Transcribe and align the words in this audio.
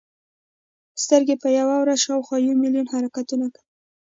سترګې 1.03 1.35
په 1.43 1.47
یوه 1.59 1.75
ورځ 1.81 1.99
شاوخوا 2.05 2.37
یو 2.45 2.59
ملیون 2.63 2.87
حرکتونه 2.93 3.45
کوي. 3.53 3.65